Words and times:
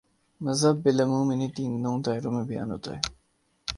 مذہب 0.41 0.75
بالعموم 0.83 1.27
انہی 1.29 1.49
تینوں 1.55 1.97
دائروں 2.05 2.31
میں 2.31 2.43
بیان 2.43 2.71
ہوتا 2.71 2.89
ہے۔ 2.95 3.01